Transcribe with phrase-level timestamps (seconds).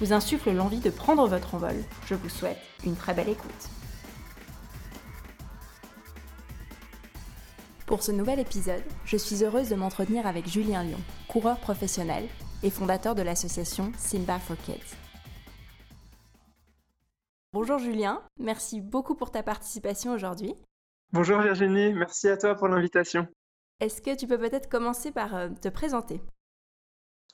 [0.00, 1.76] vous insufflent l'envie de prendre votre envol,
[2.06, 3.68] je vous souhaite une très belle écoute.
[7.86, 12.28] Pour ce nouvel épisode, je suis heureuse de m'entretenir avec Julien Lyon, coureur professionnel
[12.62, 14.96] et fondateur de l'association Simba for Kids.
[17.54, 20.54] Bonjour Julien, merci beaucoup pour ta participation aujourd'hui.
[21.14, 23.26] Bonjour Virginie, merci à toi pour l'invitation.
[23.80, 26.20] Est-ce que tu peux peut-être commencer par euh, te présenter?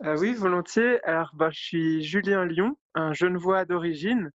[0.02, 1.02] Euh, Oui, volontiers.
[1.04, 4.30] Alors, bah, je suis Julien Lyon, un Genevois d'origine.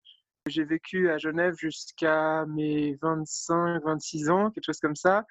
[0.46, 5.24] J'ai vécu à Genève jusqu'à mes 25-26 ans, quelque chose comme ça.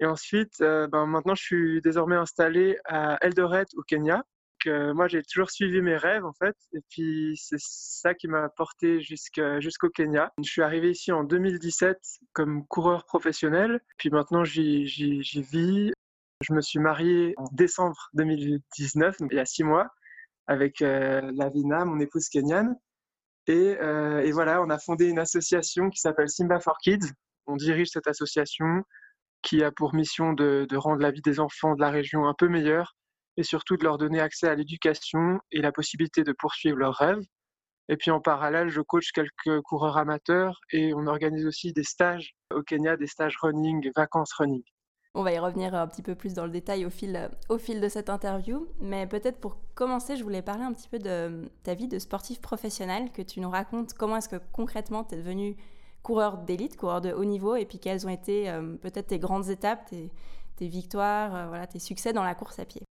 [0.00, 4.24] Et ensuite, euh, ben, maintenant, je suis désormais installé à Eldoret, au Kenya.
[4.66, 6.56] moi, j'ai toujours suivi mes rêves, en fait.
[6.72, 10.32] Et puis, c'est ça qui m'a porté jusqu'au Kenya.
[10.42, 11.98] Je suis arrivé ici en 2017
[12.32, 13.80] comme coureur professionnel.
[13.98, 14.84] Puis maintenant, j'y
[15.52, 15.92] vis.
[16.46, 19.88] Je me suis marié en décembre 2019, il y a six mois,
[20.46, 22.76] avec euh, Lavina, mon épouse kenyane.
[23.46, 27.12] Et, euh, et, voilà, on a fondé une association qui s'appelle Simba for Kids.
[27.46, 28.84] On dirige cette association
[29.40, 32.48] qui a pour mission de, rendre la vie des enfants de la région un peu
[32.48, 32.94] meilleure
[33.38, 37.24] et surtout de leur donner accès à l'éducation et la possibilité de poursuivre leurs rêves.
[37.88, 42.34] Et puis en parallèle, je coach quelques coureurs amateurs et on organise aussi des stages
[42.52, 44.62] au Kenya, des stages running, vacances running.
[45.16, 47.80] On va y revenir un petit peu plus dans le détail au fil, au fil
[47.80, 48.66] de cette interview.
[48.80, 52.40] Mais peut-être pour commencer, je voulais parler un petit peu de ta vie de sportif
[52.40, 55.56] professionnel, que tu nous racontes comment est-ce que concrètement tu es devenu
[56.02, 59.48] coureur d'élite, coureur de haut niveau, et puis quelles ont été euh, peut-être tes grandes
[59.50, 60.10] étapes, tes,
[60.68, 62.82] victoires, euh, voilà, tes succès dans la course à pied.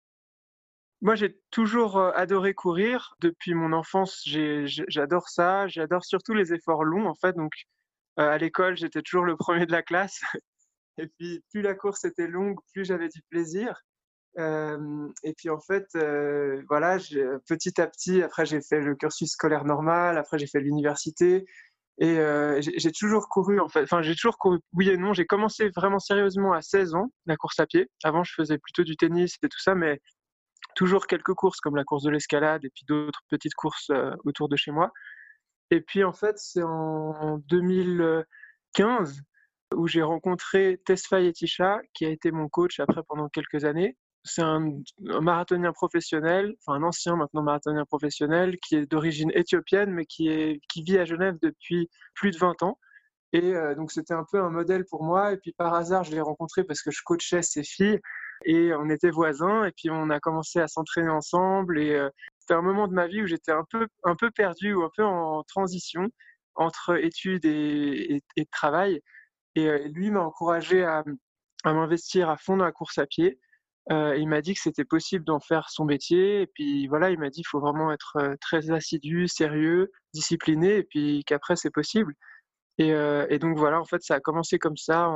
[1.02, 3.14] Moi, j'ai toujours euh, adoré courir.
[3.20, 5.68] Depuis mon enfance, j'adore ça.
[5.68, 7.36] J'adore surtout les efforts longs, en fait.
[7.36, 7.52] Donc,
[8.16, 10.22] à l'école, j'étais toujours le premier de la classe.
[10.98, 13.80] Et puis, plus la course était longue, plus j'avais du plaisir.
[14.38, 15.86] et puis, en fait,
[16.68, 16.98] voilà,
[17.46, 20.18] petit à petit, après, j'ai fait le cursus scolaire normal.
[20.18, 21.44] Après, j'ai fait l'université.
[21.98, 23.82] Et euh, j'ai toujours couru, en fait.
[23.82, 25.12] Enfin, j'ai toujours couru, oui et non.
[25.12, 27.88] J'ai commencé vraiment sérieusement à 16 ans, la course à pied.
[28.02, 30.00] Avant, je faisais plutôt du tennis et tout ça, mais
[30.74, 34.48] toujours quelques courses comme la course de l'escalade et puis d'autres petites courses euh, autour
[34.48, 34.92] de chez moi.
[35.70, 39.22] Et puis, en fait, c'est en 2015
[39.76, 44.42] où j'ai rencontré Tesfaye Etisha, qui a été mon coach après pendant quelques années c'est
[44.42, 50.28] un, marathonien professionnel, enfin un ancien maintenant marathonien professionnel, qui est d'origine éthiopienne, mais qui,
[50.28, 52.78] est, qui vit à Genève depuis plus de 20 ans.
[53.32, 55.32] Et euh, donc c'était un peu un modèle pour moi.
[55.32, 58.00] Et puis par hasard, je l'ai rencontré parce que je coachais ses filles
[58.46, 59.64] et on était voisins.
[59.64, 61.78] Et puis on a commencé à s'entraîner ensemble.
[61.78, 62.08] Et euh,
[62.38, 64.90] c'était un moment de ma vie où j'étais un peu, un peu perdu ou un
[64.96, 66.08] peu en transition
[66.54, 69.00] entre études et, travail.
[69.54, 71.04] Et euh, lui m'a encouragé à,
[71.64, 73.38] m'investir à fond dans la course à pied.
[73.90, 76.42] Euh, il m'a dit que c'était possible d'en faire son métier.
[76.42, 80.76] Et puis voilà, il m'a dit qu'il faut vraiment être euh, très assidu, sérieux, discipliné,
[80.78, 82.14] et puis qu'après c'est possible.
[82.78, 85.08] Et, donc voilà, en fait, ça a commencé comme ça.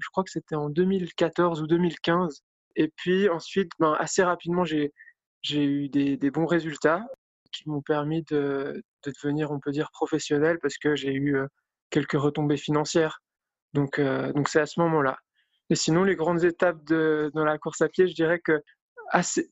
[0.00, 2.42] Je crois que c'était en 2014 ou 2015.
[2.76, 4.92] Et puis ensuite, ben, assez rapidement, j'ai
[5.54, 7.06] eu des, bons résultats
[7.52, 11.38] qui m'ont permis de, devenir, on peut dire, professionnel parce que j'ai eu
[11.90, 13.22] quelques retombées financières.
[13.76, 15.16] Donc donc c'est à ce moment-là.
[15.70, 18.60] Et sinon, les grandes étapes dans la course à pied, je dirais que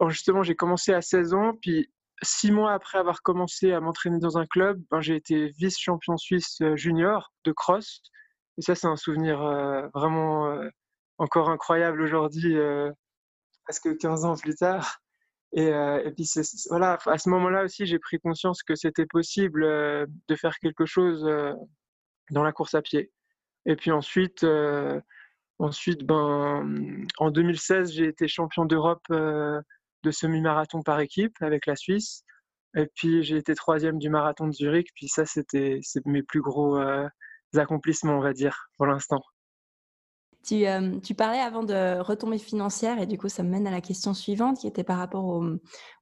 [0.09, 1.91] justement, j'ai commencé à 16 ans, puis
[2.23, 6.61] six mois après avoir commencé à m'entraîner dans un club, ben, j'ai été vice-champion suisse
[6.63, 8.03] euh, junior de cross.
[8.59, 10.69] Et ça, c'est un souvenir euh, vraiment euh,
[11.19, 12.57] encore incroyable aujourd'hui,
[13.65, 14.99] presque 15 ans plus tard.
[15.53, 16.29] Et, et puis,
[16.71, 21.25] voilà, à ce moment-là aussi, j'ai pris conscience que c'était possible de faire quelque chose
[22.33, 23.13] dans la course à pied.
[23.67, 24.45] Et puis ensuite,
[25.59, 29.61] Ensuite, ben, en 2016, j'ai été champion d'Europe euh,
[30.03, 32.25] de semi-marathon par équipe avec la Suisse.
[32.77, 34.89] Et puis, j'ai été troisième du marathon de Zurich.
[34.97, 37.09] Puis ça, c'était mes plus gros euh,
[37.55, 39.23] accomplissements, on va dire, pour l'instant.
[40.53, 43.81] Euh, tu, parlais avant de retomber financière et du coup, ça me mène à la
[43.81, 45.43] question suivante qui était par rapport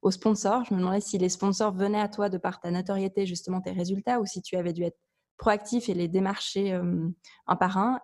[0.01, 0.65] aux sponsors.
[0.65, 3.71] Je me demandais si les sponsors venaient à toi de par ta notoriété, justement tes
[3.71, 4.97] résultats, ou si tu avais dû être
[5.37, 7.99] proactif et les démarcher un par un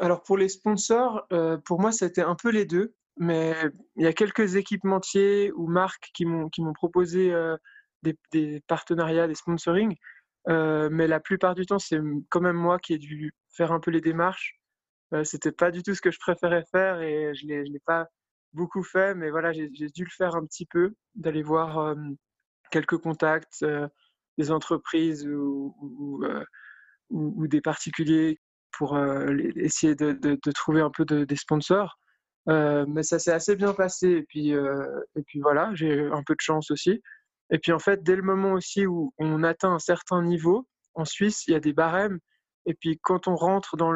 [0.00, 2.94] alors pour les sponsors, euh, pour moi, c'était un peu les deux.
[3.18, 3.54] Mais
[3.96, 7.56] il y a quelques équipementiers ou marques qui m'ont proposé euh,
[8.02, 9.96] des, partenariats, des sponsoring.
[10.46, 13.90] mais la plupart du temps, c'est quand même moi qui ai dû faire un peu
[13.90, 14.60] les démarches.
[15.22, 18.06] C'était pas du tout ce que je préférais faire et je ne l'ai pas
[18.52, 21.94] beaucoup fait, mais voilà, j'ai dû le faire un petit peu, d'aller voir
[22.70, 23.64] quelques contacts,
[24.36, 26.22] des entreprises ou,
[27.10, 28.38] ou, des particuliers
[28.72, 28.98] pour
[29.56, 31.98] essayer de, trouver un peu de, des sponsors.
[32.46, 36.34] mais ça s'est assez bien passé et puis, et puis voilà, j'ai eu un peu
[36.34, 37.02] de chance aussi.
[37.50, 41.04] Et puis en fait, dès le moment aussi où on atteint un certain niveau, en
[41.04, 42.18] Suisse, il y a des barèmes.
[42.66, 43.92] Et puis quand on rentre dans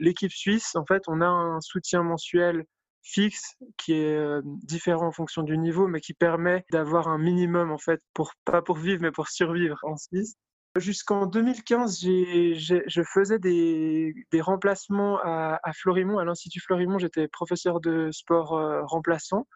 [0.00, 2.64] l'équipe suisse, en fait, on a un soutien mensuel
[3.02, 7.78] fixe qui est différent en fonction du niveau, mais qui permet d'avoir un minimum en
[7.78, 10.34] fait, pour pas pour vivre, mais pour survivre en Suisse.
[10.78, 16.98] Jusqu'en 2015, je faisais des, des remplacements à, à, Florimont, à l'Institut Florimont.
[16.98, 18.50] J'étais professeur de sport
[18.86, 19.46] remplaçant,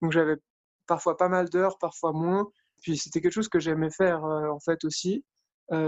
[0.00, 0.36] donc j'avais
[0.86, 2.48] parfois pas mal d'heures, parfois moins.
[2.82, 5.24] Puis c'était quelque chose que j'aimais faire en fait aussi,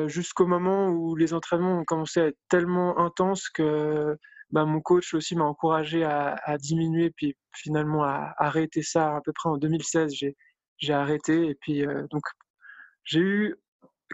[0.06, 4.16] jusqu'au moment où les entraînements ont commencé à être tellement intenses que
[4.50, 9.32] bah, mon coach aussi m'a encouragé à, diminuer, puis finalement à, arrêter ça à peu
[9.32, 10.12] près en 2016.
[10.78, 12.22] J'ai arrêté et puis donc
[13.04, 13.56] j'ai eu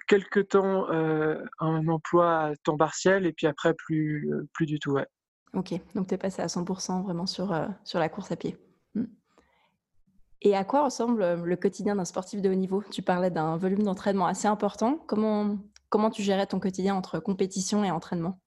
[0.06, 4.93] quelques temps un emploi à temps partiel et puis après plus, plus du tout.
[4.93, 5.06] Ouais.
[5.55, 7.55] Ok, donc tu es passé à 100% vraiment sur,
[7.85, 8.56] sur la course à pied.
[8.94, 9.05] Mmh.
[10.43, 12.82] Et à quoi ressemble le quotidien d'un sportif de haut niveau?
[12.91, 14.99] Tu parlais d'un volume d'entraînement assez important.
[15.06, 15.58] Comment,
[15.88, 18.41] comment tu gérais ton quotidien entre compétition et entraînement?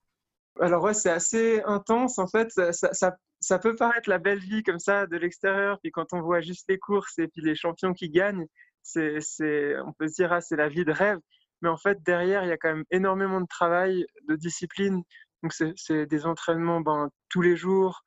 [0.59, 2.51] Alors ouais, c'est assez intense en fait.
[2.51, 6.21] Ça, ça, ça, peut paraître la belle vie comme ça de l'extérieur, puis quand on
[6.21, 8.45] voit juste les courses et puis les champions qui gagnent,
[8.83, 11.19] c'est, c'est, on peut se dire ah c'est la vie de rêve.
[11.63, 15.01] Mais en fait derrière il y a quand même énormément de travail, de discipline.
[15.41, 18.03] Donc c'est, des entraînements ben, tous les jours.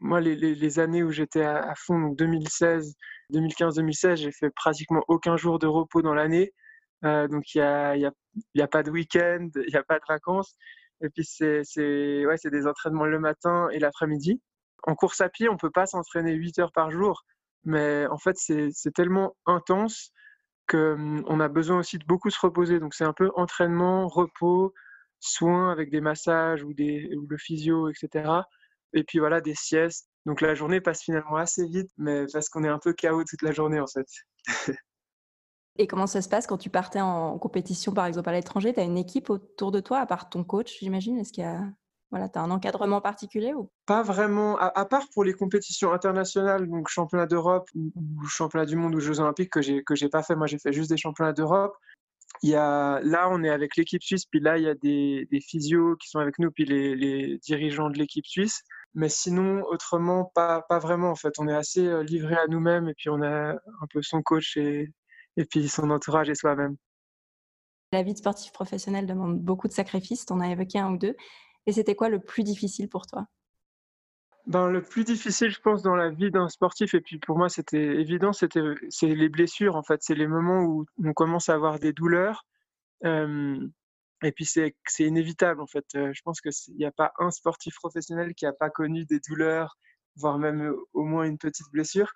[0.00, 2.94] Moi les, années où j'étais à, fond, donc 2016,
[3.32, 6.52] 2015-2016, j'ai fait pratiquement aucun jour de repos dans l'année.
[7.04, 8.12] Euh, donc il y a, y, a,
[8.54, 10.56] y a pas de week-end, il n'y a pas de vacances.
[11.02, 14.40] Et puis, c'est ouais, des entraînements le matin et l'après-midi.
[14.84, 17.24] En course à pied, on ne peut pas s'entraîner 8 heures par jour.
[17.64, 20.12] Mais en fait, c'est tellement intense
[20.76, 22.80] hum, a besoin aussi de beaucoup se reposer.
[22.80, 24.74] Donc, c'est un peu entraînement, repos,
[25.20, 28.30] soins avec des massages ou, des, ou le physio, etc.
[28.92, 30.08] Et puis voilà, des siestes.
[30.26, 33.42] Donc, la journée passe finalement assez vite, mais parce qu'on est un peu KO toute
[33.42, 34.06] la journée, en fait.
[35.76, 38.74] Et comment ça se passe quand tu partais en compétition, par exemple, à l'étranger?
[38.74, 41.18] Tu as une équipe autour de toi, à part ton coach, j'imagine?
[41.18, 41.44] Est-ce qu'il
[42.10, 43.70] voilà, tu as un encadrement particulier ou?
[43.86, 47.92] Pas vraiment, à, part pour les compétitions internationales, donc championnat d'Europe ou,
[48.26, 50.34] championnat du monde ou Jeux olympiques que j'ai que j'ai pas fait.
[50.34, 51.76] Moi, j'ai fait juste des championnats d'Europe.
[52.42, 55.26] Il y a, là, on est avec l'équipe suisse, puis là, il y a des,
[55.30, 58.62] des physios qui sont avec nous, puis les, les dirigeants de l'équipe suisse.
[58.94, 61.10] Mais sinon, autrement, pas, pas vraiment.
[61.10, 64.02] En fait, on est assez euh, livré à nous-mêmes, et puis on a un peu
[64.02, 64.92] son coach et,
[65.36, 66.76] et puis son entourage et soi-même.
[67.92, 70.96] La vie de sportif professionnel demande beaucoup de sacrifices, tu en as évoqué un ou
[70.96, 71.16] deux.
[71.66, 73.26] Et c'était quoi le plus difficile pour toi?
[74.46, 77.48] Ben, Le plus difficile, je pense, dans la vie d'un sportif, et puis pour moi
[77.48, 80.02] c'était évident, c'était c'est les blessures, en fait.
[80.02, 82.44] C'est les moments où on commence à avoir des douleurs.
[83.04, 85.84] et puis c'est inévitable, en fait.
[85.94, 89.76] je pense qu'il n'y a pas un sportif professionnel qui n'a pas connu des douleurs,
[90.16, 92.12] voire même au moins une petite blessure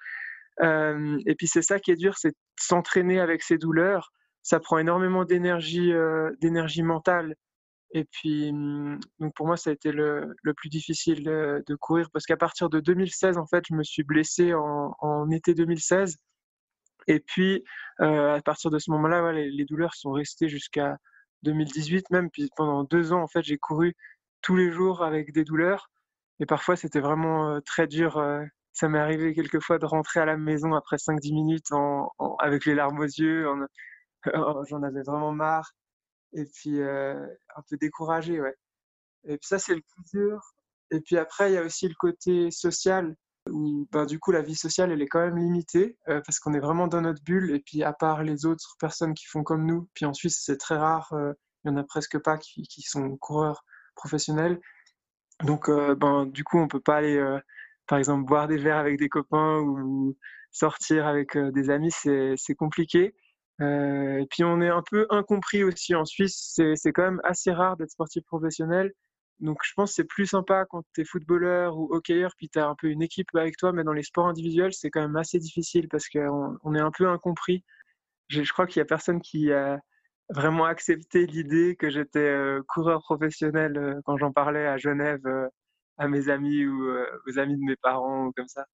[0.62, 4.12] et puis c'est ça qui est dur, c'est s'entraîner avec ces douleurs.
[4.42, 5.92] Ça prend énormément d'énergie,
[6.40, 7.34] d'énergie mentale.
[7.94, 12.26] Et puis, mmh, donc pour moi, ça a été le, plus difficile de, courir parce
[12.26, 16.16] qu'à partir de 2016, en fait, je me suis blessé en, en été 2016.
[17.06, 17.64] Et puis,
[17.98, 20.96] à partir de ce moment-là, les, douleurs sont restées jusqu'à
[21.42, 22.30] 2018 même.
[22.30, 23.94] Puis pendant deux ans, en fait, j'ai couru
[24.42, 25.90] tous les jours avec des douleurs.
[26.40, 28.18] Et parfois, c'était vraiment très dur
[28.74, 32.10] ça m'est arrivé quelquefois de rentrer à la maison après 5-10 minutes en,
[32.40, 33.46] avec les larmes aux yeux.
[34.34, 35.70] Oh, j'en avais vraiment marre.
[36.34, 37.26] Et puis, euh,
[37.56, 38.54] un peu découragé, ouais.
[39.24, 40.40] Et puis ça, c'est le plus dur.
[40.90, 43.16] Et puis après, il y a aussi le côté social,
[43.50, 46.54] où ben, du coup, la vie sociale, elle est quand même limitée, euh, parce qu'on
[46.54, 47.50] est vraiment dans notre bulle.
[47.52, 50.58] Et puis, à part les autres personnes qui font comme nous, puis en Suisse, c'est
[50.58, 51.32] très rare, euh,
[51.64, 53.64] il n'y en a presque pas qui, qui, sont coureurs
[53.94, 54.60] professionnels.
[55.44, 57.40] Donc, ben, du coup, on peut pas aller
[57.86, 60.16] par exemple, boire des verres avec des copains ou
[60.50, 63.14] sortir avec des amis, c'est compliqué.
[63.60, 66.60] Euh, et puis on est un peu incompris aussi en Suisse.
[66.74, 68.92] C'est quand même assez rare d'être sportif professionnel.
[69.40, 72.58] Donc je pense que c'est plus sympa quand tu es footballeur ou hockeyeur, puis tu
[72.58, 75.16] as un peu une équipe avec toi, mais dans les sports individuels, c'est quand même
[75.16, 77.64] assez difficile parce qu'on on est un peu incompris.
[78.28, 79.78] Je, crois qu'il y a personne qui a
[80.30, 82.34] vraiment accepté l'idée que j'étais
[82.68, 85.20] coureur professionnel quand j'en parlais à Genève
[85.98, 88.66] à mes amis ou euh, aux amis de mes parents ou comme ça.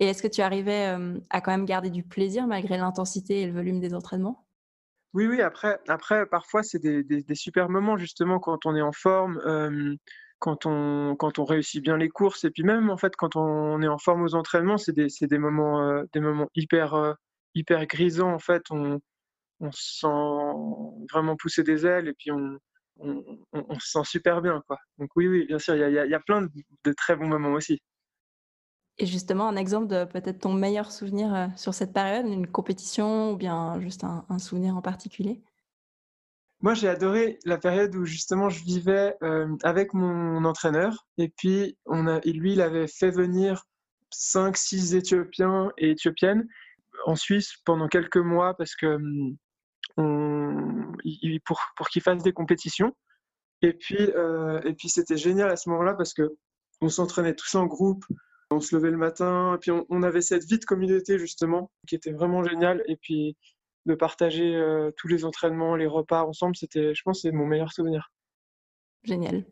[0.00, 0.96] Et est-ce que tu arrivais
[1.30, 4.46] à quand même garder du plaisir malgré l'intensité et le volume des entraînements?
[5.12, 9.40] Oui, oui, après après parfois c'est des super moments justement quand on est en forme,
[10.38, 13.82] quand on quand on réussit bien les courses et puis même en fait quand on
[13.82, 17.14] est en forme aux entraînements, c'est des des moments, heu, des moments hyper, heu,
[17.54, 18.62] hyper grisants en fait.
[18.70, 19.00] On
[19.60, 22.58] on se sent vraiment pousser des ailes et puis on
[22.98, 24.78] on on se sent super bien, quoi.
[24.98, 26.42] Donc oui, oui, bien sûr, il y y y a plein
[26.84, 27.80] de très bons moments aussi.
[29.00, 33.32] Et justement, un exemple de peut-être ton meilleur souvenir, heu, sur cette période, une compétition
[33.32, 35.40] ou bien juste un souvenir en particulier?
[36.60, 41.78] Moi, j'ai adoré la période où justement je vivais, hem, avec mon entraîneur et puis
[41.86, 43.64] on lui, il avait fait venir
[44.10, 46.46] cinq, six Éthiopiens et Éthiopiennes
[47.06, 48.98] en Suisse pendant quelques mois parce que,
[49.96, 52.94] on i pour pour qu'ils fassent des compétitions
[53.62, 58.04] et puis, et puis c'était génial à ce moment-là parce qu'on s'entraînait tous en groupe,
[58.50, 61.94] on se levait le matin et puis on avait cette vie de communauté justement qui
[61.94, 63.36] était vraiment géniale et puis
[63.86, 67.72] de partager, heu, tous les entraînements, les repas ensemble, c'était je pense, c'est mon meilleur
[67.72, 68.12] souvenir.
[69.04, 69.44] Génial.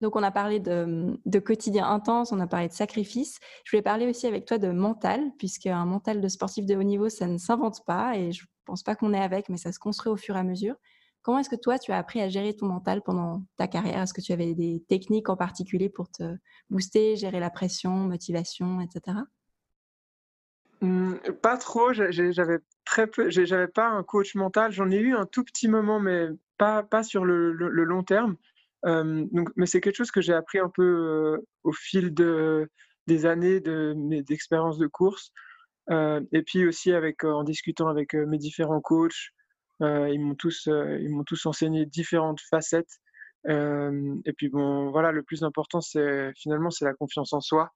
[0.00, 3.38] Donc on a parlé de, quotidien intense, on a parlé de sacrifice.
[3.64, 7.08] Je voulais parler aussi avec toi de mental, puisqu'un mental de sportif de haut niveau,
[7.08, 10.12] ça ne s'invente pas et je pense pas qu'on est avec, mais ça se construit
[10.12, 10.76] au fur et à mesure.
[11.22, 14.00] Comment est-ce que toi, tu as appris à gérer ton mental pendant ta carrière?
[14.00, 16.36] Est-ce que tu avais des techniques en particulier pour te
[16.70, 19.24] booster, gérer la pression, motivation et cetera?
[20.80, 24.72] Mmh, pas trop, j'avais très peu j'avais pas un coach mental.
[24.72, 28.36] J'en ai eu un tout petit moment, mais pas pas sur le long terme.
[28.84, 32.70] Donc mais c'est quelque chose que j'ai appris un peu, heu, au fil de
[33.06, 35.32] des années de de course,
[35.90, 39.32] heu et puis aussi avec, en discutant avec, heu, mes différents coachs.
[39.82, 42.98] Heu, ils m'ont tous, heu, ils m'ont tous enseigné différentes facettes.
[43.46, 47.72] Hem et puis bon, voilà, le plus important, c'est finalement, c'est la confiance en soi.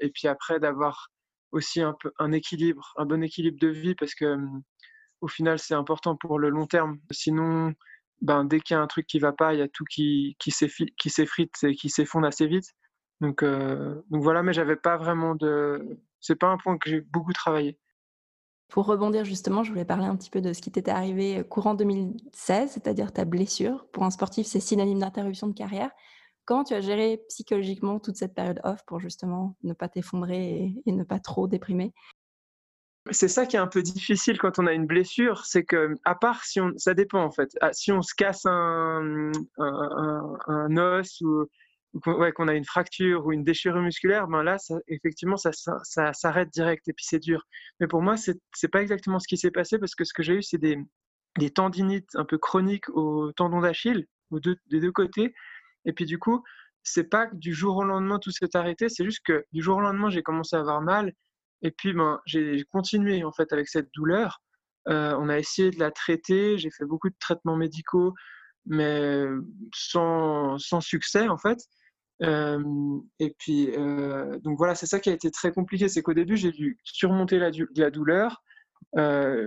[0.00, 1.08] Et puis après d'avoir
[1.52, 1.82] aussi
[2.18, 4.62] un équilibre, un bon équilibre de vie parce que, hem,
[5.22, 6.98] au final, c'est important pour le long terme.
[7.12, 7.74] Sinon,
[8.22, 10.36] ben, dès qu'il y a un truc qui va pas, il y a tout qui
[10.40, 12.66] qui s'effrite et qui s'effondre assez vite.
[13.20, 17.32] Donc donc voilà, mais j'avais pas vraiment de c'est pas un point que j'ai beaucoup
[17.34, 17.78] travaillé.
[18.72, 21.44] Pour rebondir justement, je voulais parler un petit peu de ce qui t'était arrivé, heu,
[21.44, 23.86] courant 2016, c'est-à-dire ta blessure.
[23.92, 25.90] Pour un sportif, c'est synonyme d'interruption de carrière.
[26.46, 30.92] Comment tu as géré psychologiquement toute cette période off pour justement ne pas t'effondrer et
[30.92, 31.92] ne pas trop déprimer?
[33.10, 36.14] C'est ça qui est un peu difficile quand on a une blessure, c'est que, à
[36.14, 37.50] part si on ça dépend en fait.
[37.60, 41.44] Ah, si on se casse un, un os ou
[42.02, 44.56] qu'on a une fracture ou une déchirure musculaire, ben là,
[44.88, 45.50] effectivement, ça
[46.12, 47.44] s'arrête direct et puis c'est dur.
[47.80, 50.22] Mais pour moi, c'est c'est pas exactement ce qui s'est passé parce que ce que
[50.22, 50.78] j'ai eu, c'est des
[51.50, 55.34] tendinites un peu chroniques au tendon d'Achille, aux 2 des 2 côtés
[55.84, 56.42] et puis du coup,
[56.82, 59.78] c'est pas que du jour au lendemain tout s'est arrêté, c'est juste que du jour
[59.78, 61.12] au lendemain, j'ai commencé à avoir mal
[61.62, 64.42] et puis, ben, j'ai continué en fait avec cette douleur.
[64.88, 68.14] Heu, on a essayé de la traiter, j'ai fait beaucoup de traitements médicaux,
[68.66, 69.24] mais
[69.74, 71.58] sans sans succès en fait.
[72.22, 76.14] Hem et puis, heu, donc voilà, c'est ça qui a été très compliqué, c'est qu'au
[76.14, 78.42] début, j'ai dû surmonter la la douleur.
[78.96, 79.46] En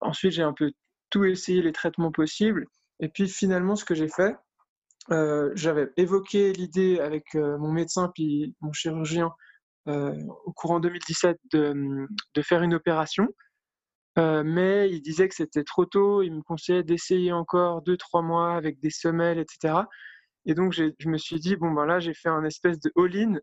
[0.00, 0.72] ensuite, j'ai un peu
[1.10, 2.66] tout essayé, les traitements possibles
[3.00, 4.36] et puis finalement, ce que j'ai fait,
[5.54, 9.30] j'avais évoqué l'idée avec, mon médecin puis mon chirurgien
[9.86, 12.08] au courant 2017 de,
[12.42, 13.28] faire une opération,
[14.16, 16.22] mais il disait que c'était trop tôt.
[16.22, 19.88] Il me conseillait d'essayer encore deux trois mois avec des semelles et cetera
[20.48, 23.36] et donc je me suis dit: «Bon, ben, là, j'ai fait un espèce de all-in».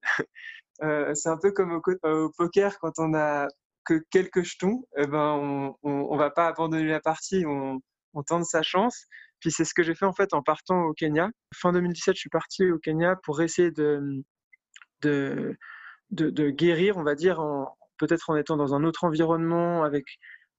[0.83, 3.47] Heu, c'est un peu comme au co au poker quand on a
[3.85, 7.81] que quelques jetons et ben, on on on va pas abandonner la partie, on
[8.23, 9.05] tente sa chance.
[9.41, 11.29] Puis c'est ce que j'ai fait, en fait, en partant au Kenya.
[11.55, 14.23] Fin 2017, je suis parti au Kenya pour essayer de,
[15.01, 15.57] de
[16.31, 17.37] de guérir, on va dire,
[17.97, 20.05] peut-être en étant dans un autre environnement avec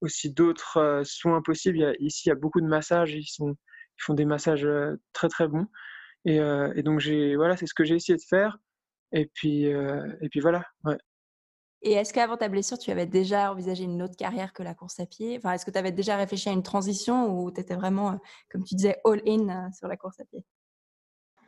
[0.03, 1.95] aussi d'autres, heu, soins possibles.
[2.01, 3.57] Ici, il y a beaucoup de massages, ils sont
[3.99, 4.69] ils font des massages,
[5.15, 5.67] très, très bons
[6.25, 7.03] et heu et donc
[7.37, 8.59] voilà, c'est ce que j'ai essayé de faire
[9.13, 10.97] et puis, et puis voilà, ouais.
[11.83, 14.99] Et est-ce qu'avant ta blessure, tu avais déjà envisagé une autre carrière que la course
[14.99, 15.37] à pied?
[15.37, 18.19] Enfin, est-ce que tu avais déjà réfléchi à une transition ou tu étais vraiment,
[18.51, 20.43] comme tu disais, all in, heu, sur la course à pied?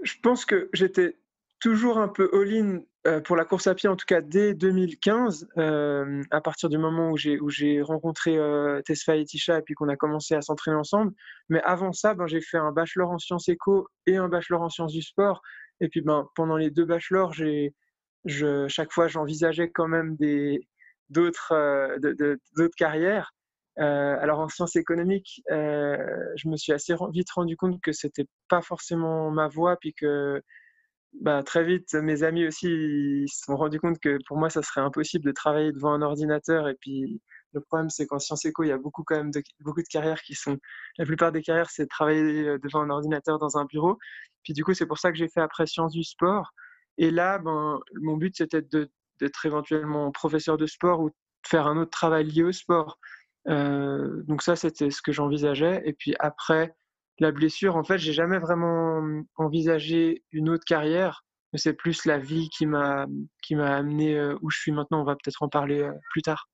[0.03, 1.19] Je pense que j'étais
[1.59, 2.83] toujours un peu all-in,
[3.25, 7.11] pour la course à pied, en tout cas dès 2015, hem, à partir du moment
[7.11, 11.13] où j'ai rencontré, heu, Tesfaye et Tisha et puis qu'on a commencé à s'entraîner ensemble.
[11.49, 14.69] Mais avant ça, ben, j'ai fait un bachelor en sciences éco et un bachelor en
[14.69, 15.43] sciences du sport
[15.81, 17.35] et puis, ben, pendant les 2 bachelors,
[18.25, 20.17] chaque fois, j'envisageais quand même
[21.09, 21.55] d'autres,
[22.77, 23.33] carrières.
[23.77, 29.31] Alors en sciences économiques, je me suis assez vite rendu compte que c'était pas forcément
[29.31, 30.43] ma voie puis que
[31.21, 34.81] bah, très vite, mes amis aussi, se sont rendus compte que pour moi, ça serait
[34.81, 37.21] impossible de travailler devant un ordinateur et puis
[37.53, 40.59] Le problème, c'est qu'en sciences éco, il y a beaucoup de, carrières qui sont.
[40.99, 43.99] La plupart des carrières, c'est de travailler devant un ordinateur dans un bureau.
[44.45, 46.53] Puis du coup, c'est pour ça que j'ai fait après sciences du sport.
[46.99, 48.63] Et là, ben, mon but, c'était
[49.21, 51.15] d'être éventuellement professeur de sport ou de
[51.47, 52.99] faire un autre travail lié au sport.
[53.49, 55.83] Euh, donc ça, c'était ce que j'envisageais.
[55.85, 56.75] Et puis après
[57.19, 59.03] la blessure, en fait, j'ai jamais vraiment
[59.37, 63.07] envisagé une autre carrière, mais c'est plus la vie qui m'a
[63.43, 65.01] qui m'a amené euh, où je suis maintenant.
[65.01, 66.49] On va peut-être en parler euh, plus tard.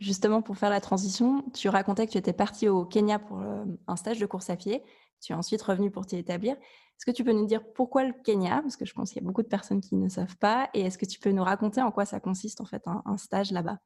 [0.00, 3.96] Justement, pour faire la transition, tu racontais que tu étais parti au Kenya pour un
[3.96, 4.82] stage de course à pied.
[5.20, 6.54] Tu es ensuite revenu pour t'y établir.
[6.54, 8.62] Est-ce que tu peux nous dire pourquoi le Kenya?
[8.62, 10.70] Parce que je pense qu'il y a beaucoup de personnes qui ne savent pas.
[10.72, 13.52] Et est-ce que tu peux nous raconter en quoi ça consiste en fait un stage
[13.52, 13.76] là-bas?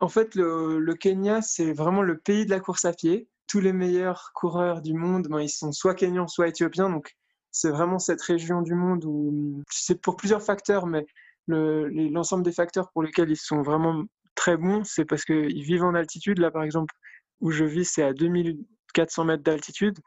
[0.00, 3.28] En fait, le, Kenya, c'est vraiment le pays de la course à pied.
[3.52, 6.88] Tous les meilleurs coureurs du monde, ben, ils sont soit kenyans, soit éthiopiens.
[6.88, 7.12] Donc,
[7.50, 11.04] c'est vraiment cette région du monde où c'est pour plusieurs facteurs, mais
[11.48, 14.04] l'ensemble des facteurs pour lesquels ils sont vraiment
[14.34, 16.38] très bons, c'est parce qu'ils vivent en altitude.
[16.38, 16.94] Là, par exemple,
[17.42, 19.98] où je vis, c'est à 2400 mètres d'altitude.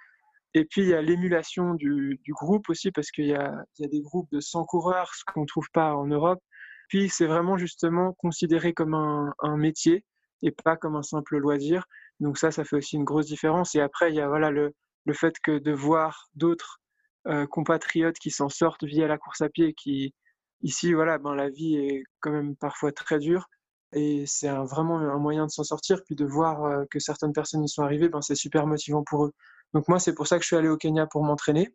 [0.56, 4.02] Et puis, il y a l'émulation du, groupe aussi, parce qu'il y, y a, des
[4.02, 6.40] groupes de 100 coureurs, ce qu'on ne trouve pas en Europe.
[6.88, 10.04] Puis c'est vraiment justement considéré comme un, métier
[10.42, 11.86] et pas comme un simple loisir.
[12.20, 13.76] Donc ça, ça fait aussi une grosse différence.
[13.76, 14.74] Et après, il y a voilà le,
[15.06, 16.80] le fait que de voir d'autres
[17.28, 20.14] euh, compatriotes qui s'en sortent via la course à pied, qui
[20.62, 23.48] ici, voilà, ben la vie est quand même parfois très dure.
[23.94, 27.64] Et c'est vraiment un moyen de s'en sortir, puis de voir euh, que certaines personnes
[27.64, 29.34] y sont arrivées, ben c'est super motivant pour eux.
[29.74, 31.74] Donc moi, c'est pour ça que je suis allé au Kenya pour m'entraîner,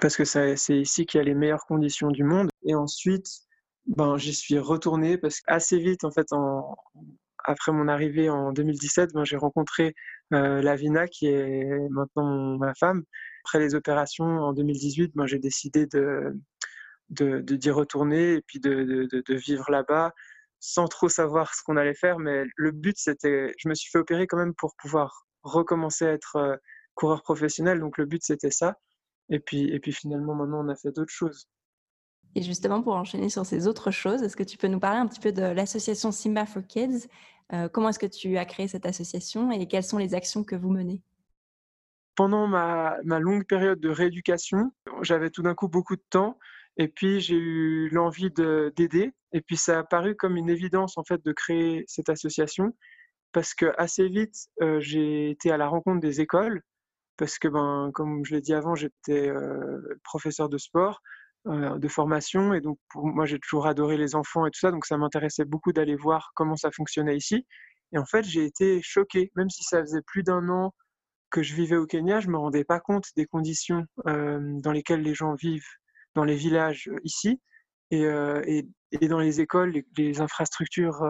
[0.00, 2.50] parce que c'est ici qu'il y a les meilleures conditions du monde.
[2.64, 3.26] Et ensuite,
[3.86, 6.76] ben, j'y suis retourné parce qu'assez vite, en fait, en,
[7.44, 9.94] après mon arrivée en 2017, ben, j'ai rencontré
[10.32, 13.02] euh, Lavina, qui est maintenant ma femme.
[13.44, 16.34] Après les opérations en 2018, ben, j'ai décidé de,
[17.10, 20.12] d'y retourner et puis de, de, de vivre là-bas
[20.60, 22.18] sans trop savoir ce qu'on allait faire.
[22.18, 26.12] Mais le but, c'était, je me suis fait opérer quand même pour pouvoir recommencer à
[26.12, 26.56] être euh,
[26.94, 27.80] coureur professionnel.
[27.80, 28.76] Donc le but, c'était ça.
[29.30, 31.48] Et puis, et puis finalement, maintenant, on a fait d'autres choses.
[32.34, 35.06] Et justement, pour enchaîner sur ces autres choses, est-ce que tu peux nous parler un
[35.06, 37.08] petit peu de l'association Simba for Kids?
[37.52, 40.54] Euh, Comment est-ce que tu as créé cette association et quelles sont les actions que
[40.54, 41.02] vous menez?
[42.14, 46.38] Pendant ma, longue période de rééducation, j'avais tout d'un coup beaucoup de temps
[46.76, 49.12] et puis j'ai eu l'envie d'aider.
[49.32, 52.74] Et puis ça a paru comme une évidence en fait de créer cette association
[53.32, 56.62] parce que assez vite euh, j'ai été à la rencontre des écoles
[57.18, 61.02] parce que ben comme je l'ai dit avant j'étais euh, professeur de sport
[61.48, 62.54] de formation.
[62.54, 64.70] Et donc, pour moi, j'ai toujours adoré les enfants et tout ça.
[64.70, 67.46] Donc, ça m'intéressait beaucoup d'aller voir comment ça fonctionnait ici.
[67.92, 70.74] Et en fait, j'ai été choqué, même si ça faisait plus d'un an
[71.30, 75.02] que je vivais au Kenya, je me rendais pas compte des conditions euh, dans lesquelles
[75.02, 75.66] les gens vivent
[76.14, 77.40] dans les villages euh, ici
[77.90, 78.04] et,
[79.00, 81.02] et, dans les écoles, les, infrastructures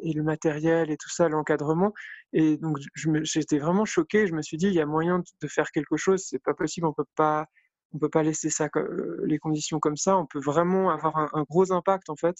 [0.00, 1.92] et le matériel et tout ça, l'encadrement.
[2.32, 2.78] Et donc,
[3.22, 4.26] j'étais vraiment choqué.
[4.26, 6.24] Je me suis dit, il y a moyen de faire quelque chose.
[6.26, 6.86] C'est pas possible.
[6.86, 7.46] On peut pas
[7.92, 10.16] on peut pas laisser ça, euh, les conditions comme ça.
[10.16, 12.36] On peut vraiment avoir un, gros impact en fait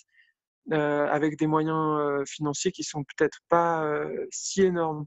[0.70, 3.84] avec des moyens financiers qui sont peut-être pas
[4.30, 5.06] si énormes.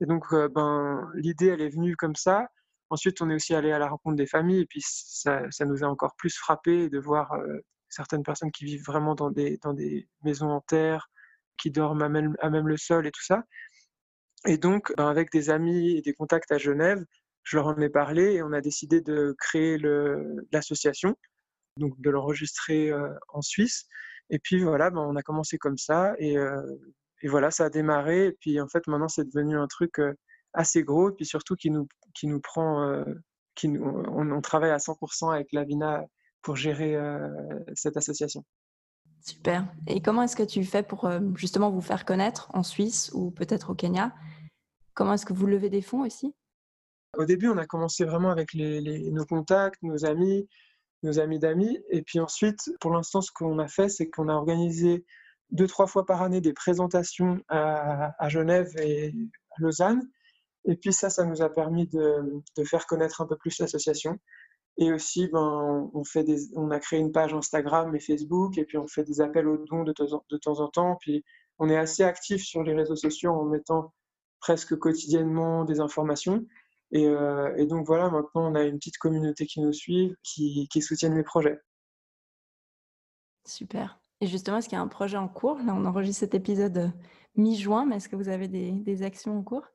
[0.00, 2.48] Et donc, ben, l'idée, elle est venue comme ça.
[2.90, 5.84] Ensuite, on est aussi allé à la rencontre des familles et puis ça, ça nous
[5.84, 7.30] a encore plus frappé de voir
[7.88, 11.08] certaines personnes qui vivent vraiment dans des, dans des maisons en terre,
[11.56, 13.44] qui dorment à même, à même le sol et tout ça.
[14.46, 17.04] Et donc, ben, avec des amis et des contacts à Genève,
[17.46, 19.78] je leur en ai parlé et on a décidé de créer
[20.50, 21.16] l'association,
[21.78, 23.86] donc de l'enregistrer euh, en Suisse.
[24.30, 26.60] Et puis voilà, ben, on a commencé comme ça et, euh,
[27.22, 28.26] et, voilà, ça a démarré.
[28.26, 30.12] Et puis en fait, maintenant, c'est devenu un truc euh,
[30.54, 33.04] assez gros et puis surtout qui nous, qui nous prend,
[33.54, 36.02] qui nous, on, on, travaille à 100% avec Lavina
[36.42, 36.96] pour gérer
[37.74, 38.42] cette association.
[39.20, 39.66] Super.
[39.86, 43.70] Et comment est-ce que tu fais pour justement vous faire connaître en Suisse ou peut-être
[43.70, 44.14] au Kenya?
[44.94, 46.34] Comment est-ce que vous levez des fonds aussi?
[47.16, 50.48] Au début, on a commencé vraiment avec nos contacts, nos amis,
[51.02, 51.78] nos amis d'amis.
[51.90, 55.04] Et puis ensuite, pour l'instant, ce qu'on a fait, c'est qu'on a organisé
[55.50, 60.08] deux, trois fois par année des présentations à, Genève et à Lausanne.
[60.64, 64.18] Et puis ça, ça nous a permis de, faire connaître un peu plus l'association.
[64.78, 68.76] Et aussi, ben, on, fait on a créé une page Instagram et Facebook, et puis
[68.76, 69.94] on fait des appels aux dons de,
[70.30, 70.98] de temps en temps.
[71.00, 71.24] Puis
[71.58, 73.94] on est assez actif sur les réseaux sociaux en mettant
[74.40, 76.44] presque quotidiennement des informations.
[76.94, 80.82] Euh, et, donc voilà, maintenant on a une petite communauté qui nous suit, qui, qui
[80.82, 81.60] soutiennent les projets.
[83.44, 83.98] Super.
[84.20, 85.58] Et justement, est-ce qu'il y a un projet en cours?
[85.58, 86.88] Là, on enregistre cet épisode euh,
[87.36, 89.66] mi-juin, mais est-ce que vous avez des, actions en cours?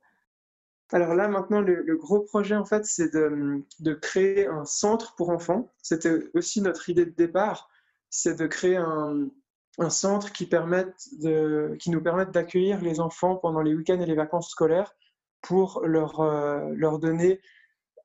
[0.91, 5.30] Alors là, maintenant, le, gros projet, en fait, c'est de, de, créer un centre pour
[5.30, 5.71] enfants.
[5.82, 7.69] C'était aussi notre idée de départ,
[8.10, 9.30] c'est de créer un,
[9.78, 14.50] un centre qui, qui nous permette d'accueillir les enfants pendant les week-ends et les vacances
[14.50, 14.93] scolaires
[15.41, 17.39] pour leur, euh, leur donner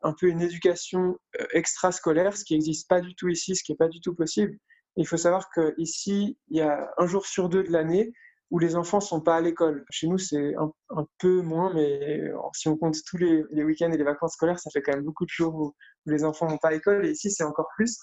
[0.03, 3.73] un peu une éducation euh, extrascolaire, ce qui n'existe pas du tout ici, ce qui
[3.73, 4.59] n'est pas du tout possible.
[4.97, 8.13] il faut savoir qu'ici, il y a un jour sur deux de l'année
[8.51, 9.85] où les enfants ne sont pas à l'école.
[9.91, 14.05] Chez nous, c'est un, peu moins, mais si on compte tous les, week-ends et les
[14.05, 15.75] vacances scolaires, ça fait quand même beaucoup de jours où,
[16.07, 17.05] les enfants n'ont pas à l'école.
[17.07, 17.99] Et ici, c'est encore plus.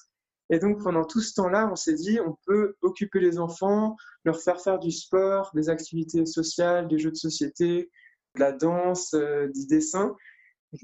[0.49, 4.39] Et donc, pendant tout ce temps-là, on s'est dit, on peut occuper les enfants, leur
[4.41, 7.89] faire faire du sport, des activités sociales, des jeux de société,
[8.35, 10.15] de la danse, euh, du dessin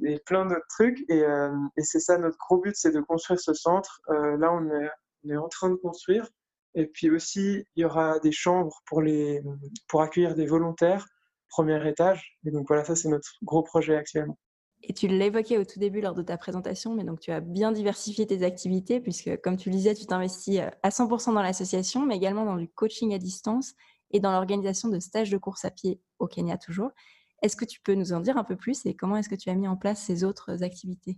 [0.03, 1.03] et plein d'autres trucs.
[1.09, 4.01] Euh, et, c'est ça notre gros but, c'est de construire ce centre.
[4.09, 4.69] Euh, là, on
[5.29, 6.27] est, en train de construire.
[6.75, 9.41] Et puis aussi, il y aura des chambres pour, les,
[9.87, 11.05] pour accueillir des volontaires,
[11.49, 12.37] premier étage.
[12.45, 14.37] Et donc voilà, ça c'est notre gros projet actuellement.
[14.83, 17.73] Et tu l'évoquais au tout début lors de ta présentation, mais donc tu as bien
[17.73, 22.15] diversifié tes activités, puisque comme tu le disais, tu t'investis à 100% dans l'association, mais
[22.15, 23.73] également dans du coaching à distance
[24.11, 26.91] et dans l'organisation de stages de course à pied au Kenya toujours.
[27.41, 29.49] Est-ce que tu peux nous en dire un peu plus et comment est-ce que tu
[29.49, 31.17] as mis en place ces autres activités?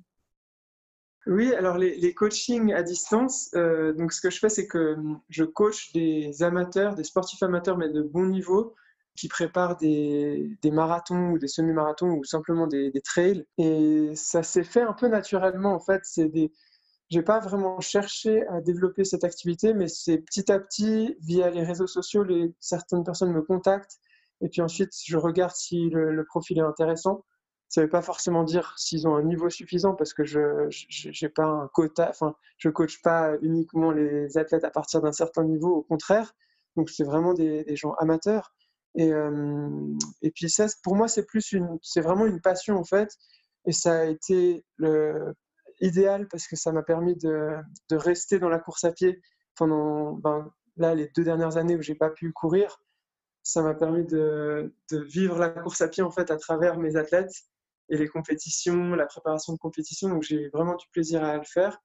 [1.27, 5.19] Oui, alors les, coachings à distance, euh, donc ce que je fais, c'est que hum,
[5.29, 8.75] je coach des amateurs, des sportifs amateurs, mais de bon niveau,
[9.15, 13.45] qui préparent des, marathons ou des semi-marathons ou simplement des, trails.
[13.57, 16.01] Et ça s'est fait un peu naturellement, en fait.
[16.03, 16.51] C'est des...
[17.09, 21.63] J'ai pas vraiment cherché à développer cette activité, mais c'est petit à petit, via les
[21.63, 22.25] réseaux sociaux,
[22.59, 23.99] certaines personnes me contactent
[24.41, 27.25] et puis ensuite, je regarde si le, profil est intéressant.
[27.69, 30.67] Ça ne veut pas forcément dire s'ils ont un niveau suffisant parce que je
[31.23, 35.43] n'ai pas un quota, enfin, je coach pas uniquement les athlètes à partir d'un certain
[35.43, 36.33] niveau, au contraire.
[36.75, 38.53] Donc, c'est vraiment des, gens amateurs.
[38.95, 39.69] Et, euh,
[40.21, 43.09] et puis, ça, pour moi, c'est plus une, c'est vraiment une passion en fait.
[43.65, 45.33] Et ça a été le,
[45.81, 47.55] idéal parce que ça m'a permis de,
[47.89, 49.21] de, rester dans la course à pied
[49.55, 52.81] pendant ben, là, les deux dernières années où j'ai pas pu courir
[53.43, 57.33] ça m'a permis de, vivre la course à pied en fait à travers mes athlètes
[57.89, 60.09] et les compétitions, la préparation de compétition.
[60.09, 61.79] Donc j'ai vraiment du plaisir à le faire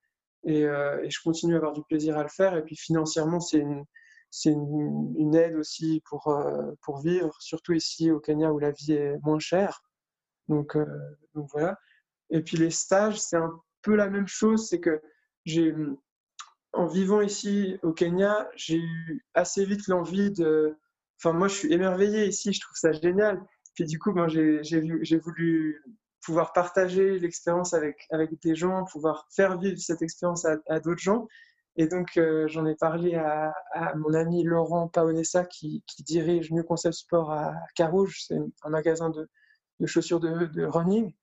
[0.47, 2.57] euh, et, je continue à avoir du plaisir à le faire.
[2.57, 8.53] Et puis financièrement, c'est une, aide aussi pour, euh, pour vivre, surtout ici au Kenya
[8.53, 9.83] où la vie est moins chère.
[10.49, 10.87] Donc, euh,
[11.35, 11.79] donc voilà.
[12.31, 15.01] Et puis les stages, c'est un peu la même chose, c'est que
[16.73, 20.77] en vivant ici au Kenya, j'ai eu assez vite l'envie de
[21.19, 23.43] Enfin, moi, je suis émerveillé ici, je trouve ça génial.
[23.75, 25.83] Puis du coup, ben, j'ai voulu
[26.25, 28.09] pouvoir partager l'expérience avec,
[28.43, 31.29] des gens, pouvoir faire vivre cette expérience à, d'autres gens.
[31.77, 33.55] Et donc, euh, j'en ai parlé à,
[33.97, 39.29] mon ami Laurent Paonessa qui, dirige New Concept Sport à Carouge, c'est un magasin de,
[39.87, 41.15] chaussures de, running.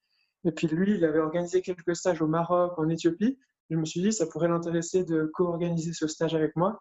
[0.45, 3.39] Et puis lui, il avait organisé quelques stages au Maroc, en Éthiopie.
[3.69, 6.79] Je me suis dit, ça pourrait l'intéresser de co-organiser ce stage avec moi.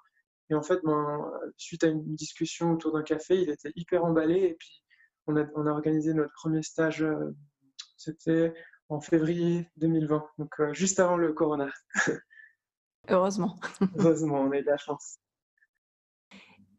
[0.50, 4.40] Et en fait, ben, suite à une discussion autour d'un café, il était hyper emballé.
[4.40, 4.83] Et puis,
[5.26, 7.35] on a, on a organisé notre premier stage, euh,
[7.96, 8.52] c'était
[8.88, 11.68] en février 2020, donc euh, juste avant le corona.
[13.09, 13.59] Heureusement.
[13.98, 15.18] Heureusement, on a eu de la chance.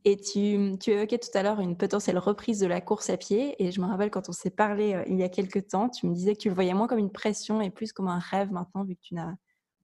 [0.05, 3.55] Et tu, tu, évoquais tout à l'heure une potentielle reprise de la course à pied.
[3.63, 6.07] Et je me rappelle quand on s'est parlé euh, il y a quelques temps, tu
[6.07, 8.51] me disais que tu le voyais moins comme une pression et plus comme un rêve
[8.51, 9.33] maintenant, vu que tu n'as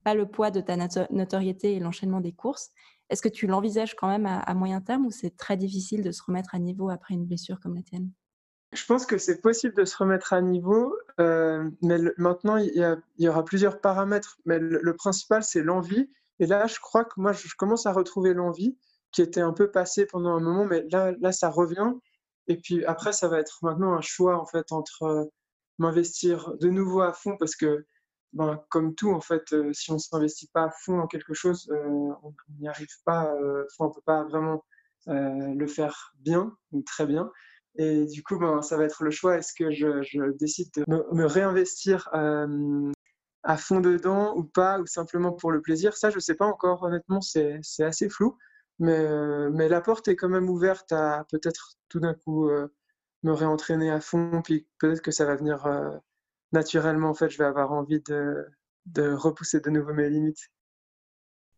[0.04, 0.76] pas le poids de ta
[1.10, 2.70] notoriété et l'enchaînement des courses.
[3.10, 6.22] Est-ce que tu l'envisages quand même à, moyen terme ou c'est très difficile de se
[6.22, 8.10] remettre à niveau après une blessure comme la tienne?
[8.72, 13.28] Je pense que c'est possible de se remettre à niveau, euh, mais maintenant il y,
[13.28, 16.08] aura plusieurs paramètres, mais le, principal c'est l'envie.
[16.38, 18.78] Et là, je crois que moi, je commence à retrouver l'envie
[19.10, 21.92] qui était un peu passée pendant un moment, mais là, ça revient.
[22.46, 25.24] Et puis après, ça va être maintenant un choix en fait entre euh,
[25.78, 27.84] m'investir de nouveau à fond parce que
[28.32, 31.34] ben, comme tout, en fait, euh, si on ne s'investit pas à fond dans quelque
[31.34, 34.64] chose, euh, on n'y arrive pas, euh, on ne peut pas vraiment
[35.06, 37.32] le faire bien ou très bien.
[37.76, 39.38] Et du coup, ben, ça va être le choix.
[39.38, 42.08] Est-ce que je, décide de me, réinvestir
[43.42, 45.96] à fond dedans ou pas, ou simplement pour le plaisir?
[45.96, 46.82] Ça, je ne sais pas encore.
[46.84, 48.36] Honnêtement, c'est assez flou.
[48.78, 49.08] Mais,
[49.50, 52.48] mais la porte est quand même ouverte à peut-être tout d'un coup
[53.22, 55.66] me réentraîner à fond, puis peut-être que ça va venir
[56.52, 58.46] naturellement, en fait, je vais avoir envie de,
[58.86, 60.50] de repousser de nouveau mes limites.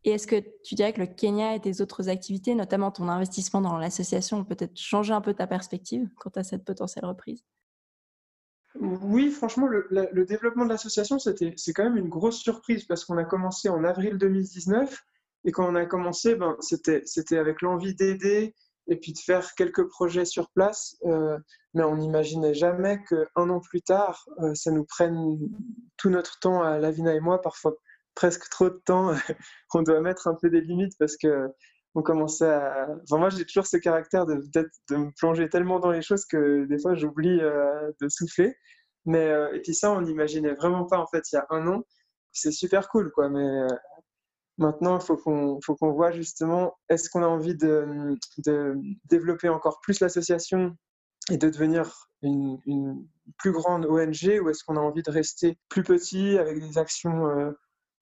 [0.05, 3.61] Et est-ce que tu dirais que le Kenya et tes autres activités, notamment ton investissement
[3.61, 7.45] dans l'association, ont peut-être changé un peu ta perspective quant à cette potentielle reprise?
[8.81, 13.19] Oui, franchement, le, le développement de l'association, c'est quand même une grosse surprise parce qu'on
[13.19, 15.05] a commencé en avril 2019
[15.45, 18.55] et quand on a commencé, ben, c'était avec l'envie d'aider
[18.89, 20.97] et puis de faire quelques projets sur place.
[21.05, 21.39] Euh,
[21.75, 25.39] mais on n'imaginait jamais qu'un an plus tard, euh, ça nous prenne
[25.97, 27.75] tout notre temps à Lavina et moi, parfois
[28.15, 29.13] presque trop de temps.
[29.75, 31.49] on doit mettre un peu des limites parce que
[31.95, 32.89] on commençait à.
[33.03, 36.65] Enfin, moi, j'ai toujours ce caractère de, de me plonger tellement dans les choses que
[36.65, 38.57] des fois, j'oublie de souffler.
[39.05, 41.83] Mais, et puis ça, on n'imaginait vraiment pas, en fait, il y a un an.
[42.33, 43.29] C'est super cool, quoi.
[43.29, 43.67] Mais
[44.63, 48.17] Maintenant, il faut qu'on voit justement, est-ce qu'on a envie de,
[49.11, 50.77] développer encore plus l'association
[51.33, 53.05] et de devenir une, une,
[53.39, 57.27] plus grande ONG ou est-ce qu'on a envie de rester plus petit avec des actions
[57.27, 57.51] euh,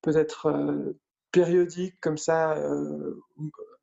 [0.02, 0.98] peut-être euh,
[1.30, 3.18] périodiques comme ça euh,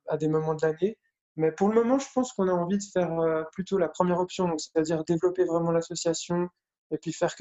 [0.06, 0.98] à des moments de l'année?
[1.34, 4.56] Mais pour le moment, je pense qu'on a envie de faire plutôt la première option,
[4.56, 6.48] c'est-à-dire développer vraiment l'association
[6.92, 7.34] et puis faire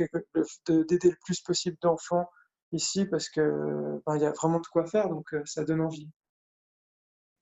[0.68, 2.28] d'aider le plus possible d'enfants
[2.72, 6.10] ici parce que ben, y a vraiment de quoi faire, donc ça donne envie.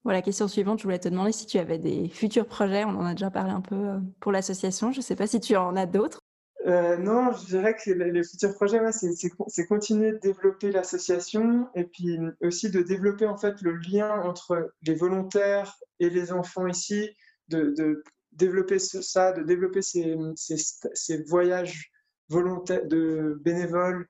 [0.04, 2.84] Voilà, question suivante, je voulais te demander si tu avais des futurs projets.
[2.84, 4.92] On en a déjà parlé un peu pour l'association.
[4.92, 6.20] Je ne sais pas si tu en as d'autres.
[6.68, 12.20] Euh, non, je dirais que les, futurs projets, c'est continuer de développer l'association et puis
[12.42, 17.10] aussi de développer en fait le lien entre les volontaires et les enfants ici,
[17.50, 20.58] de, de développer ça, de développer ces, ces,
[20.94, 21.92] ces voyages
[22.30, 24.06] volontaires de bénévoles euh,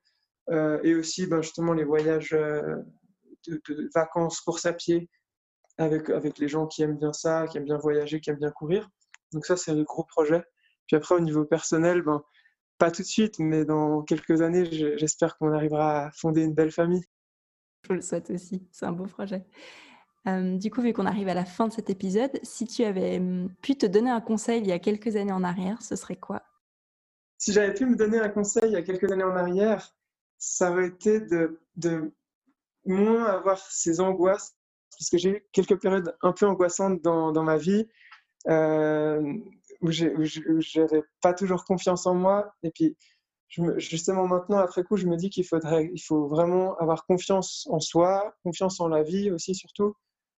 [0.51, 2.77] et aussi ben, justement les voyages euh,
[3.47, 5.09] de, vacances, course à pied
[5.77, 8.51] avec, avec les gens qui aiment bien ça, qui aiment bien voyager, qui aiment bien
[8.51, 8.89] courir.
[9.33, 10.43] Donc ça, c'est un gros projet.
[10.87, 12.21] Puis après, au niveau personnel, ben,
[12.77, 14.65] pas tout de suite, mais dans quelques années,
[14.97, 17.03] j'espère qu'on arrivera à fonder une belle famille.
[17.87, 19.45] Je le souhaite aussi, c'est un beau projet.
[20.27, 23.19] Euh, du coup, vu qu'on arrive à la fin de cet épisode, si tu avais
[23.19, 26.15] hum, pu te donner un conseil il y a quelques années en arrière, ce serait
[26.15, 26.41] quoi?
[27.37, 29.93] Si j'avais pu me donner un conseil il y a quelques années en arrière,
[30.81, 32.11] été de, de
[32.85, 34.55] moins avoir ces angoisses,
[34.97, 37.87] parce que j'ai eu quelques périodes un peu angoissantes dans, ma vie,
[38.47, 39.21] euh,
[39.81, 42.53] où j'avais pas toujours confiance en moi.
[42.63, 42.95] Et puis,
[43.77, 47.79] justement, maintenant, après coup, je me dis qu'il faudrait, il faut vraiment avoir confiance en
[47.79, 49.95] soi, confiance en la vie aussi, surtout.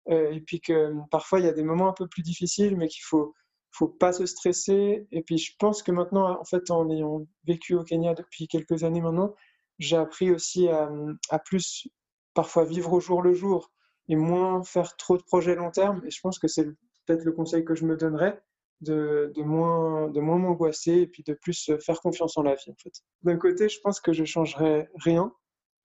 [0.09, 2.87] Euh, et puis que parfois, il y a des moments un peu plus difficiles, mais
[2.87, 3.33] qu'il faut,
[3.71, 5.07] faut pas se stresser.
[5.11, 8.83] Et puis, je pense que maintenant, en fait, en ayant vécu au Kenya depuis quelques
[8.83, 9.35] années maintenant,
[9.79, 10.89] j'ai appris aussi à,
[11.29, 11.87] à, plus
[12.33, 13.71] parfois vivre au jour le jour
[14.07, 16.01] et moins faire trop de projets long terme.
[16.05, 16.65] Et je pense que c'est
[17.05, 18.41] peut-être le conseil que je me donnerais
[18.81, 22.93] de, moins m'angoisser et puis de plus faire confiance en la vie en fait.
[23.23, 25.33] D'un côté, je pense que je changerais rien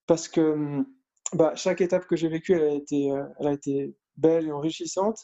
[0.07, 0.85] parce que
[1.35, 5.18] bah, chaque étape que j'ai vécue, elle a été elle a été belle et enrichissante.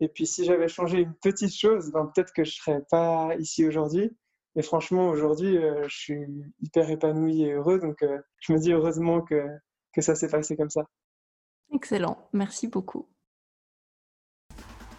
[0.00, 3.66] Et puis si j'avais changé une petite chose, ben, peut-être que je serais pas ici
[3.66, 4.10] aujourd'hui.
[4.54, 6.26] Mais franchement, aujourd'hui, euh, je suis
[6.60, 7.78] hyper épanoui et heureux.
[7.78, 9.46] Donc, euh, je me dis heureusement que,
[9.94, 10.82] que ça s'est passé comme ça.
[11.72, 12.28] Excellent.
[12.32, 13.08] Merci beaucoup.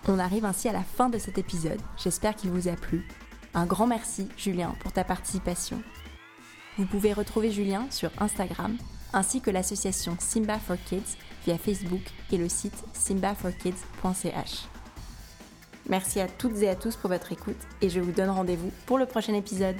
[0.08, 1.80] On arrive ainsi à la fin de cet épisode.
[1.98, 3.08] J'espère qu'il vous a plu.
[3.54, 5.82] Un grand merci, Julien, pour ta participation.
[6.78, 8.78] Vous pouvez retrouver Julien sur Instagram
[9.14, 14.73] ainsi que l'association Simba for Kids via Facebook et le site simbaforkids.ch.
[15.90, 18.98] Merci à toutes et à tous pour votre écoute et je vous donne rendez-vous pour
[18.98, 19.76] le prochain épisode.